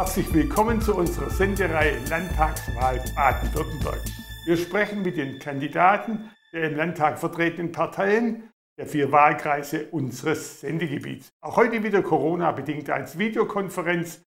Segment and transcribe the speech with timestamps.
[0.00, 4.00] Herzlich willkommen zu unserer Sendereihe Landtagswahl Baden-Württemberg.
[4.46, 11.28] Wir sprechen mit den Kandidaten der im Landtag vertretenen Parteien der vier Wahlkreise unseres Sendegebiets.
[11.42, 14.22] Auch heute wieder Corona-bedingt als Videokonferenz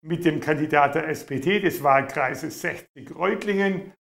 [0.00, 3.92] mit dem Kandidat der SPD des Wahlkreises 60 Reutlingen,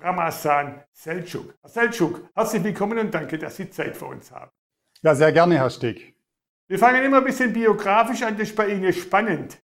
[0.00, 1.54] Ramazan Selçuk.
[1.62, 4.50] Herr Selçuk, herzlich willkommen und danke, dass Sie Zeit für uns haben.
[5.02, 6.16] Ja, sehr gerne, Herr Stick.
[6.66, 9.56] Wir fangen immer ein bisschen biografisch an, das ist bei Ihnen spannend.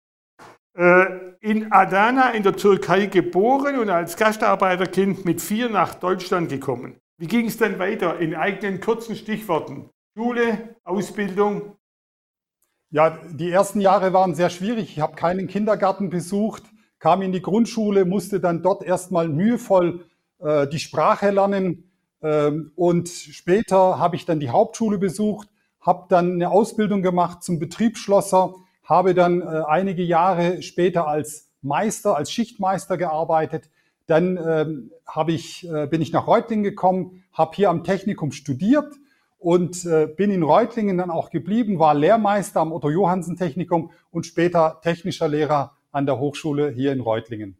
[0.76, 1.06] Äh,
[1.40, 7.00] in Adana in der Türkei geboren und als Gastarbeiterkind mit vier nach Deutschland gekommen.
[7.18, 9.88] Wie ging es dann weiter in eigenen kurzen Stichworten?
[10.14, 11.76] Schule, Ausbildung?
[12.90, 14.90] Ja, die ersten Jahre waren sehr schwierig.
[14.90, 16.64] Ich habe keinen Kindergarten besucht,
[16.98, 20.04] kam in die Grundschule, musste dann dort erstmal mühevoll
[20.40, 21.90] äh, die Sprache lernen.
[22.22, 25.48] Ähm, und später habe ich dann die Hauptschule besucht,
[25.80, 28.54] habe dann eine Ausbildung gemacht zum Betriebsschlosser,
[28.86, 33.68] habe dann äh, einige Jahre später als Meister, als Schichtmeister gearbeitet,
[34.06, 38.94] dann ähm, hab ich, äh, bin ich nach Reutlingen gekommen, habe hier am Technikum studiert
[39.38, 44.24] und äh, bin in Reutlingen dann auch geblieben, war Lehrmeister am Otto Johansen Technikum und
[44.24, 47.58] später technischer Lehrer an der Hochschule hier in Reutlingen.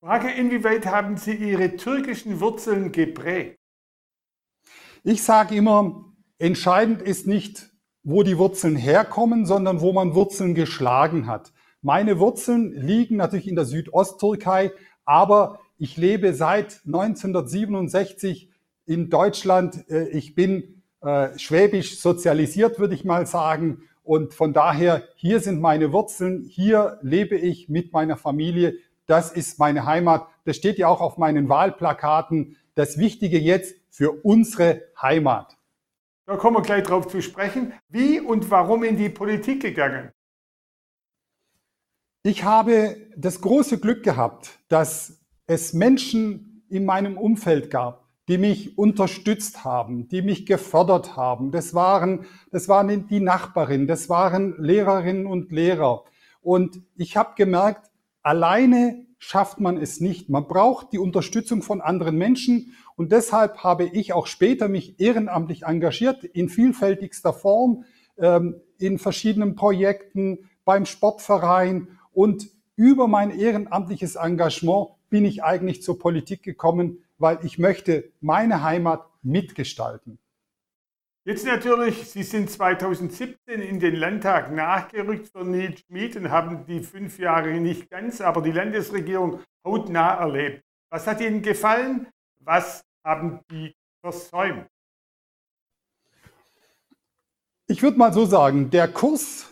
[0.00, 3.56] Frage, inwieweit haben Sie Ihre türkischen Wurzeln geprägt?
[5.04, 7.71] Ich sage immer, entscheidend ist nicht,
[8.04, 11.52] wo die Wurzeln herkommen, sondern wo man Wurzeln geschlagen hat.
[11.80, 14.72] Meine Wurzeln liegen natürlich in der Südosttürkei,
[15.04, 18.50] aber ich lebe seit 1967
[18.86, 19.88] in Deutschland.
[19.90, 23.82] Äh, ich bin äh, schwäbisch sozialisiert, würde ich mal sagen.
[24.04, 28.74] Und von daher, hier sind meine Wurzeln, hier lebe ich mit meiner Familie.
[29.06, 30.26] Das ist meine Heimat.
[30.44, 32.56] Das steht ja auch auf meinen Wahlplakaten.
[32.74, 35.56] Das Wichtige jetzt für unsere Heimat.
[36.26, 37.72] Da kommen wir gleich drauf zu sprechen.
[37.88, 40.12] Wie und warum in die Politik gegangen?
[42.22, 48.78] Ich habe das große Glück gehabt, dass es Menschen in meinem Umfeld gab, die mich
[48.78, 51.50] unterstützt haben, die mich gefördert haben.
[51.50, 56.04] Das waren, das waren die Nachbarinnen, das waren Lehrerinnen und Lehrer.
[56.40, 57.90] Und ich habe gemerkt,
[58.22, 60.28] alleine schafft man es nicht.
[60.30, 62.74] Man braucht die Unterstützung von anderen Menschen.
[62.96, 67.84] Und deshalb habe ich auch später mich ehrenamtlich engagiert in vielfältigster Form,
[68.18, 76.00] ähm, in verschiedenen Projekten, beim Sportverein und über mein ehrenamtliches Engagement bin ich eigentlich zur
[76.00, 80.18] Politik gekommen, weil ich möchte meine Heimat mitgestalten.
[81.24, 86.80] Jetzt natürlich, Sie sind 2017 in den Landtag nachgerückt für Nils Schmid und haben die
[86.80, 90.64] fünf Jahre nicht ganz, aber die Landesregierung hautnah erlebt.
[90.90, 92.08] Was hat Ihnen gefallen?
[92.40, 93.72] Was haben die
[94.04, 94.66] versäumt?
[97.68, 99.48] Ich würde mal so sagen, der Kurs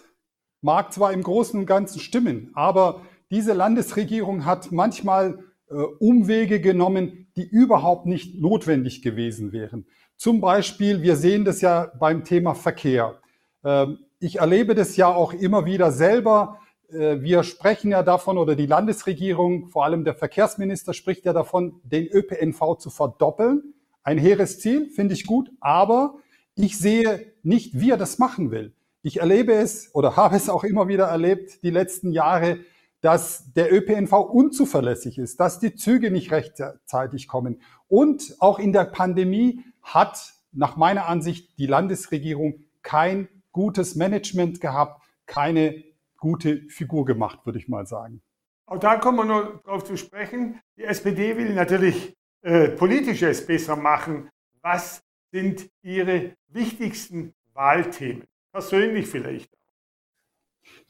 [0.63, 7.30] mag zwar im Großen und Ganzen stimmen, aber diese Landesregierung hat manchmal äh, Umwege genommen,
[7.41, 9.87] die überhaupt nicht notwendig gewesen wären.
[10.19, 13.19] Zum Beispiel, wir sehen das ja beim Thema Verkehr.
[13.65, 16.59] Ähm, ich erlebe das ja auch immer wieder selber.
[16.91, 21.81] Äh, wir sprechen ja davon, oder die Landesregierung, vor allem der Verkehrsminister spricht ja davon,
[21.83, 23.73] den ÖPNV zu verdoppeln.
[24.03, 26.17] Ein hehres Ziel, finde ich gut, aber
[26.55, 28.75] ich sehe nicht, wie er das machen will.
[29.01, 32.59] Ich erlebe es oder habe es auch immer wieder erlebt, die letzten Jahre,
[33.01, 37.63] dass der ÖPNV unzuverlässig ist, dass die Züge nicht rechtzeitig kommen.
[37.89, 45.03] Und auch in der Pandemie hat nach meiner Ansicht die Landesregierung kein gutes Management gehabt,
[45.27, 45.83] keine
[46.19, 48.21] gute Figur gemacht, würde ich mal sagen.
[48.67, 50.61] Auch da kommen wir noch darauf zu sprechen.
[50.77, 54.31] Die SPD will natürlich äh, politisches besser machen.
[54.63, 58.25] Was sind Ihre wichtigsten Wahlthemen?
[58.53, 59.51] persönlich vielleicht?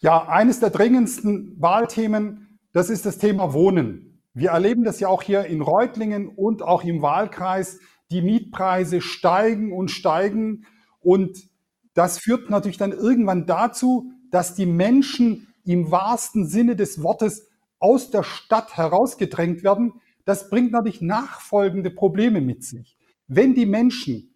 [0.02, 4.22] Ja, eines der dringendsten Wahlthemen, das ist das Thema Wohnen.
[4.32, 7.80] Wir erleben das ja auch hier in Reutlingen und auch im Wahlkreis.
[8.10, 10.64] Die Mietpreise steigen und steigen
[11.00, 11.38] und
[11.92, 17.48] das führt natürlich dann irgendwann dazu, dass die Menschen im wahrsten Sinne des Wortes
[17.78, 20.00] aus der Stadt herausgedrängt werden.
[20.24, 22.96] Das bringt natürlich nachfolgende Probleme mit sich.
[23.26, 24.34] Wenn die Menschen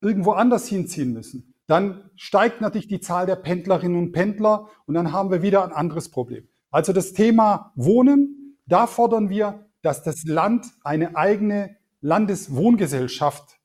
[0.00, 5.12] irgendwo anders hinziehen müssen, dann steigt natürlich die Zahl der Pendlerinnen und Pendler und dann
[5.12, 6.48] haben wir wieder ein anderes Problem.
[6.70, 13.58] Also das Thema Wohnen, da fordern wir, dass das Land eine eigene Landeswohngesellschaft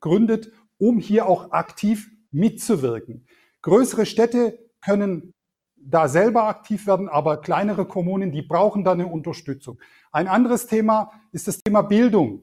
[0.00, 3.26] gründet, um hier auch aktiv mitzuwirken.
[3.62, 5.32] Größere Städte können
[5.76, 9.78] da selber aktiv werden, aber kleinere Kommunen, die brauchen da eine Unterstützung.
[10.12, 12.42] Ein anderes Thema ist das Thema Bildung.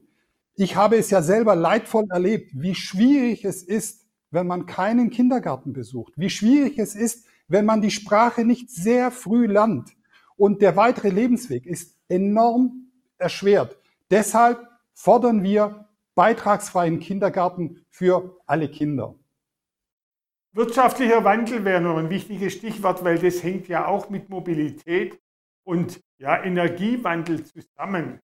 [0.54, 4.01] Ich habe es ja selber leidvoll erlebt, wie schwierig es ist,
[4.32, 9.10] wenn man keinen Kindergarten besucht, wie schwierig es ist, wenn man die Sprache nicht sehr
[9.10, 9.90] früh lernt.
[10.36, 13.78] Und der weitere Lebensweg ist enorm erschwert.
[14.10, 19.14] Deshalb fordern wir beitragsfreien Kindergarten für alle Kinder.
[20.54, 25.18] Wirtschaftlicher Wandel wäre noch ein wichtiges Stichwort, weil das hängt ja auch mit Mobilität
[25.64, 28.20] und ja, Energiewandel zusammen.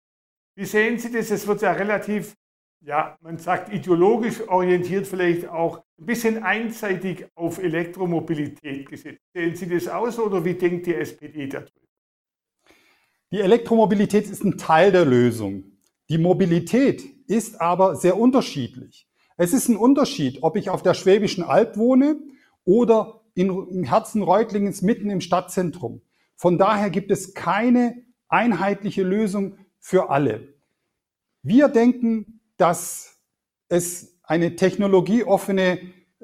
[0.56, 1.30] Wie sehen Sie das?
[1.30, 2.36] Es wird ja relativ,
[2.86, 9.22] ja, man sagt ideologisch orientiert vielleicht auch ein bisschen einseitig auf Elektromobilität gesetzt.
[9.34, 11.72] Sehen Sie das aus oder wie denkt die SPD darüber?
[13.32, 15.64] Die Elektromobilität ist ein Teil der Lösung.
[16.10, 19.08] Die Mobilität ist aber sehr unterschiedlich.
[19.36, 22.20] Es ist ein Unterschied, ob ich auf der Schwäbischen Alb wohne
[22.64, 26.02] oder im Herzen Reutlingens mitten im Stadtzentrum.
[26.36, 30.54] Von daher gibt es keine einheitliche Lösung für alle.
[31.42, 33.18] Wir denken, dass
[33.68, 35.80] es eine technologieoffene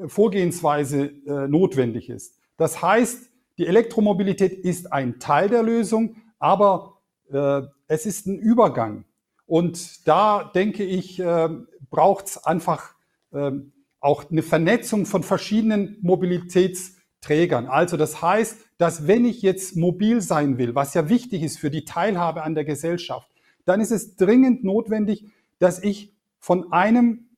[0.07, 2.39] Vorgehensweise äh, notwendig ist.
[2.57, 6.98] Das heißt, die Elektromobilität ist ein Teil der Lösung, aber
[7.31, 9.06] äh, es ist ein Übergang.
[9.45, 11.50] Und da denke ich, äh,
[11.89, 12.95] braucht es einfach
[13.33, 17.68] ähm, auch eine Vernetzung von verschiedenen Mobilitätsträgern.
[17.68, 21.69] Also das heißt, dass wenn ich jetzt mobil sein will, was ja wichtig ist für
[21.69, 23.30] die Teilhabe an der Gesellschaft,
[23.66, 25.25] dann ist es dringend notwendig,
[25.60, 27.30] dass ich von einem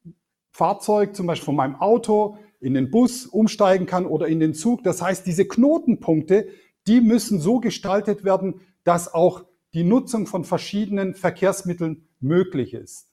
[0.51, 4.83] Fahrzeug, zum Beispiel von meinem Auto, in den Bus umsteigen kann oder in den Zug.
[4.83, 6.47] Das heißt, diese Knotenpunkte,
[6.87, 13.09] die müssen so gestaltet werden, dass auch die Nutzung von verschiedenen Verkehrsmitteln möglich ist.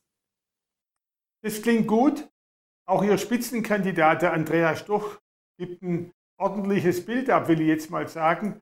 [1.42, 2.28] Das klingt gut.
[2.86, 5.20] Auch Ihr Spitzenkandidat, Andreas Stoch,
[5.58, 8.60] gibt ein ordentliches Bild ab, will ich jetzt mal sagen.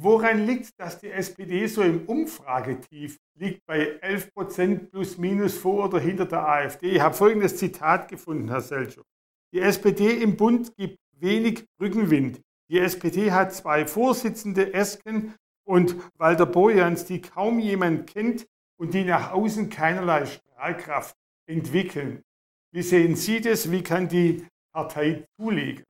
[0.00, 5.58] Woran liegt es, dass die SPD so im Umfragetief liegt bei 11 Prozent plus minus
[5.58, 6.90] vor oder hinter der AfD?
[6.90, 9.04] Ich habe folgendes Zitat gefunden, Herr Selchow.
[9.52, 12.40] Die SPD im Bund gibt wenig Rückenwind.
[12.70, 15.34] Die SPD hat zwei Vorsitzende, Esken
[15.64, 18.46] und Walter Bojans, die kaum jemand kennt
[18.76, 21.16] und die nach außen keinerlei Strahlkraft
[21.46, 22.22] entwickeln.
[22.70, 23.72] Wie sehen Sie das?
[23.72, 25.82] Wie kann die Partei zulegen?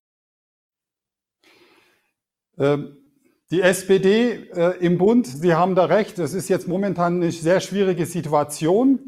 [2.56, 3.07] Ähm,
[3.50, 7.60] die SPD äh, im Bund, Sie haben da recht, es ist jetzt momentan eine sehr
[7.60, 9.00] schwierige Situation.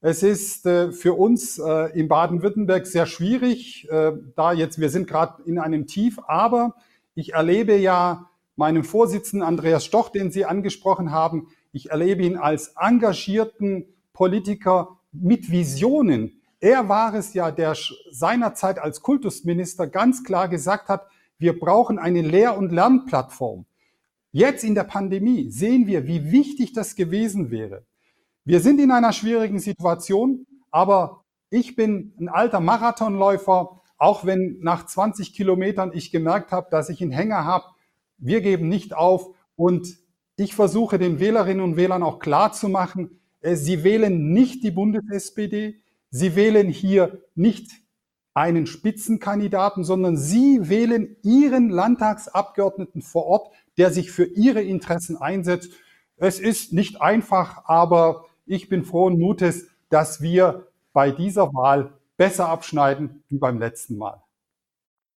[0.00, 3.88] Es ist äh, für uns äh, in Baden-Württemberg sehr schwierig,
[4.36, 6.74] da jetzt, wir sind gerade in einem Tief, aber
[7.14, 12.74] ich erlebe ja meinen Vorsitzenden Andreas Stoch, den Sie angesprochen haben, ich erlebe ihn als
[12.80, 17.76] engagierten Politiker mit Visionen, er war es ja, der
[18.10, 21.06] seinerzeit als Kultusminister ganz klar gesagt hat,
[21.38, 23.66] wir brauchen eine Lehr- und Lernplattform.
[24.34, 27.84] Jetzt in der Pandemie sehen wir, wie wichtig das gewesen wäre.
[28.44, 34.86] Wir sind in einer schwierigen Situation, aber ich bin ein alter Marathonläufer, auch wenn nach
[34.86, 37.66] 20 Kilometern ich gemerkt habe, dass ich einen Hänger habe.
[38.18, 39.98] Wir geben nicht auf und
[40.34, 44.72] ich versuche den Wählerinnen und Wählern auch klar zu machen, äh, sie wählen nicht die
[44.72, 47.70] Bundes-SPD, Sie wählen hier nicht
[48.34, 55.72] einen Spitzenkandidaten, sondern Sie wählen Ihren Landtagsabgeordneten vor Ort, der sich für Ihre Interessen einsetzt.
[56.16, 62.48] Es ist nicht einfach, aber ich bin frohen Mutes, dass wir bei dieser Wahl besser
[62.48, 64.22] abschneiden wie beim letzten Mal.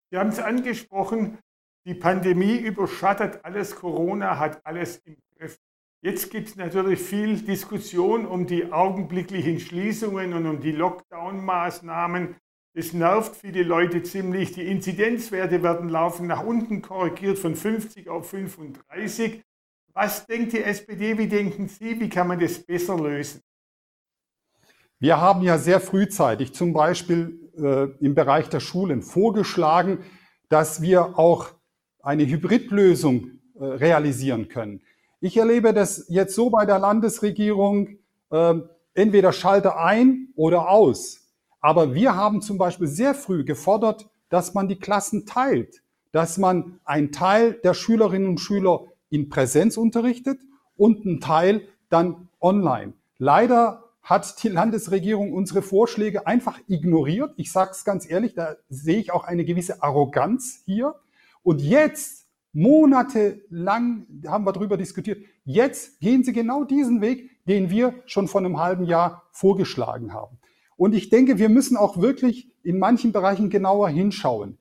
[0.09, 1.37] Sie haben es angesprochen,
[1.85, 5.57] die Pandemie überschattet alles, Corona hat alles im Griff.
[6.01, 12.35] Jetzt gibt es natürlich viel Diskussion um die augenblicklichen Schließungen und um die Lockdown-Maßnahmen.
[12.77, 14.51] Das nervt viele Leute ziemlich.
[14.51, 19.41] Die Inzidenzwerte werden laufen nach unten korrigiert von 50 auf 35.
[19.95, 21.17] Was denkt die SPD?
[21.17, 21.99] Wie denken Sie?
[21.99, 23.41] Wie kann man das besser lösen?
[24.99, 30.03] Wir haben ja sehr frühzeitig zum Beispiel äh, im Bereich der Schulen vorgeschlagen,
[30.47, 31.47] dass wir auch
[32.03, 34.83] eine Hybridlösung äh, realisieren können.
[35.19, 37.97] Ich erlebe das jetzt so bei der Landesregierung,
[38.29, 38.53] äh,
[38.93, 41.26] entweder Schalter ein oder aus.
[41.59, 46.79] Aber wir haben zum Beispiel sehr früh gefordert, dass man die Klassen teilt, dass man
[46.85, 50.39] einen Teil der Schülerinnen und Schüler in Präsenz unterrichtet
[50.75, 52.93] und einen Teil dann online.
[53.17, 57.33] Leider hat die Landesregierung unsere Vorschläge einfach ignoriert.
[57.35, 60.95] Ich sage es ganz ehrlich, da sehe ich auch eine gewisse Arroganz hier.
[61.43, 65.23] Und jetzt Monatelang haben wir darüber diskutiert.
[65.43, 70.37] Jetzt gehen Sie genau diesen Weg, den wir schon vor einem halben Jahr vorgeschlagen haben.
[70.77, 74.57] Und ich denke, wir müssen auch wirklich in manchen Bereichen genauer hinschauen.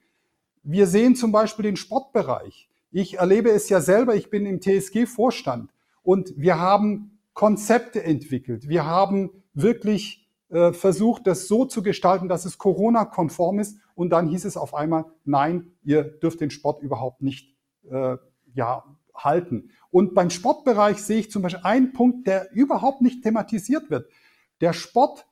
[0.62, 2.68] Wir sehen zum Beispiel den Sportbereich.
[2.90, 5.70] Ich erlebe es ja selber, ich bin im TSG-Vorstand
[6.02, 8.68] und wir haben Konzepte entwickelt.
[8.68, 13.78] Wir haben wirklich äh, versucht, das so zu gestalten, dass es Corona-konform ist.
[13.94, 17.54] Und dann hieß es auf einmal, nein, ihr dürft den Sport überhaupt nicht
[17.90, 18.16] äh,
[18.54, 19.70] ja, halten.
[19.90, 24.08] Und beim Sportbereich sehe ich zum Beispiel einen Punkt, der überhaupt nicht thematisiert wird.
[24.60, 25.26] Der Sport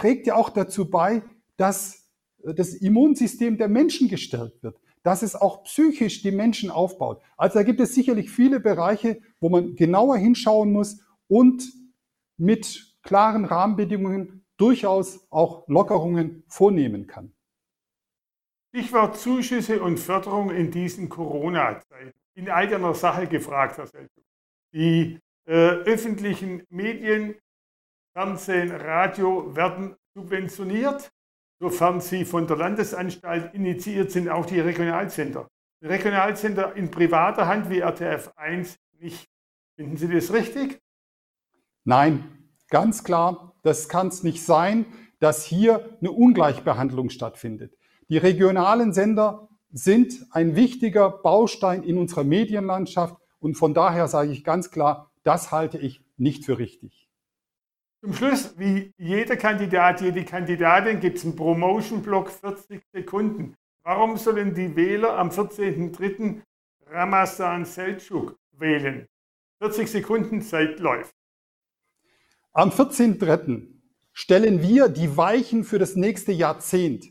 [0.00, 1.22] trägt ja auch dazu bei,
[1.56, 2.10] dass
[2.42, 7.22] äh, das Immunsystem der Menschen gestärkt wird, dass es auch psychisch die Menschen aufbaut.
[7.36, 11.70] Also da gibt es sicherlich viele Bereiche, wo man genauer hinschauen muss und
[12.36, 17.32] mit klaren Rahmenbedingungen durchaus auch Lockerungen vornehmen kann.
[18.68, 22.12] Stichwort Zuschüsse und Förderung in diesen Corona-Zeiten.
[22.34, 24.24] In eigener Sache gefragt, Herr Selchuk.
[24.72, 27.34] Die äh, öffentlichen Medien,
[28.12, 31.12] Fernsehen, Radio werden subventioniert,
[31.60, 35.48] sofern sie von der Landesanstalt initiiert sind, auch die Regionalcenter.
[35.80, 39.28] Die Regionalcenter in privater Hand wie RTF 1 nicht.
[39.76, 40.80] Finden Sie das richtig?
[41.84, 42.24] Nein,
[42.68, 44.84] ganz klar, das kann es nicht sein,
[45.20, 47.74] dass hier eine Ungleichbehandlung stattfindet.
[48.08, 54.44] Die regionalen Sender sind ein wichtiger Baustein in unserer Medienlandschaft und von daher sage ich
[54.44, 57.09] ganz klar, das halte ich nicht für richtig.
[58.02, 63.56] Zum Schluss, wie jeder Kandidat, jede Kandidatin, gibt es einen Promotion-Block 40 Sekunden.
[63.82, 66.40] Warum sollen die Wähler am 14.03.
[66.86, 69.06] Ramazan Selçuk wählen?
[69.58, 71.14] 40 Sekunden Zeit läuft.
[72.52, 73.66] Am 14.03.
[74.14, 77.04] stellen wir die Weichen für das nächste Jahrzehnt.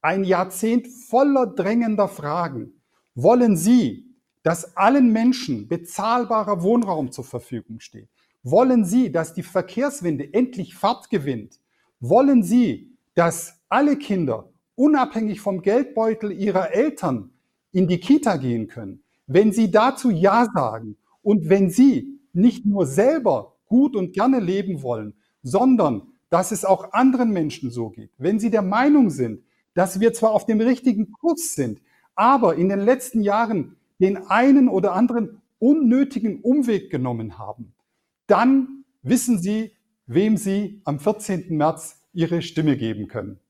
[0.00, 2.80] Ein Jahrzehnt voller drängender Fragen.
[3.16, 8.15] Wollen Sie, dass allen Menschen bezahlbarer Wohnraum zur Verfügung steht?
[8.48, 11.58] Wollen Sie, dass die Verkehrswende endlich Fahrt gewinnt?
[11.98, 17.32] Wollen Sie, dass alle Kinder unabhängig vom Geldbeutel ihrer Eltern
[17.72, 19.02] in die Kita gehen können?
[19.26, 24.80] Wenn Sie dazu Ja sagen und wenn Sie nicht nur selber gut und gerne leben
[24.80, 29.42] wollen, sondern dass es auch anderen Menschen so geht, wenn Sie der Meinung sind,
[29.74, 31.82] dass wir zwar auf dem richtigen Kurs sind,
[32.14, 37.72] aber in den letzten Jahren den einen oder anderen unnötigen Umweg genommen haben,
[38.26, 39.72] dann wissen Sie,
[40.06, 41.56] wem Sie am 14.
[41.56, 43.40] März Ihre Stimme geben können.